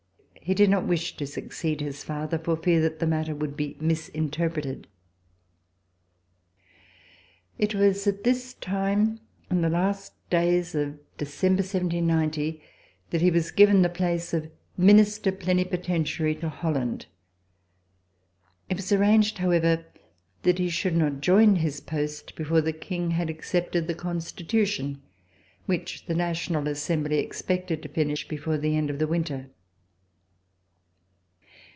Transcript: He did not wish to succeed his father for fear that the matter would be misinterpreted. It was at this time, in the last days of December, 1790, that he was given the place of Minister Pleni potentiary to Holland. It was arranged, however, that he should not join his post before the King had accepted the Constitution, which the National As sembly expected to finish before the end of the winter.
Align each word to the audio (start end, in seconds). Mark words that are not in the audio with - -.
He 0.43 0.55
did 0.55 0.71
not 0.71 0.85
wish 0.87 1.15
to 1.15 1.25
succeed 1.27 1.79
his 1.79 2.03
father 2.03 2.37
for 2.37 2.57
fear 2.57 2.81
that 2.81 2.99
the 2.99 3.07
matter 3.07 3.33
would 3.33 3.55
be 3.55 3.77
misinterpreted. 3.79 4.85
It 7.59 7.73
was 7.73 8.05
at 8.05 8.25
this 8.25 8.55
time, 8.55 9.21
in 9.49 9.61
the 9.61 9.69
last 9.69 10.11
days 10.29 10.75
of 10.75 10.97
December, 11.17 11.61
1790, 11.61 12.61
that 13.11 13.21
he 13.21 13.31
was 13.31 13.51
given 13.51 13.81
the 13.81 13.87
place 13.87 14.33
of 14.33 14.51
Minister 14.75 15.31
Pleni 15.31 15.63
potentiary 15.63 16.35
to 16.41 16.49
Holland. 16.49 17.05
It 18.67 18.75
was 18.77 18.91
arranged, 18.91 19.37
however, 19.37 19.85
that 20.41 20.59
he 20.59 20.67
should 20.69 20.97
not 20.97 21.21
join 21.21 21.57
his 21.57 21.79
post 21.79 22.35
before 22.35 22.59
the 22.61 22.73
King 22.73 23.11
had 23.11 23.29
accepted 23.29 23.87
the 23.87 23.95
Constitution, 23.95 25.01
which 25.65 26.07
the 26.07 26.15
National 26.15 26.67
As 26.67 26.79
sembly 26.79 27.23
expected 27.23 27.81
to 27.83 27.87
finish 27.89 28.27
before 28.27 28.57
the 28.57 28.75
end 28.75 28.89
of 28.89 28.99
the 28.99 29.07
winter. 29.07 29.49